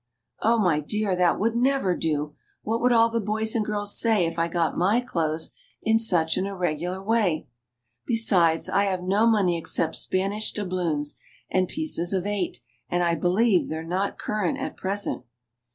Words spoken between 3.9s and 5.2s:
say if I got my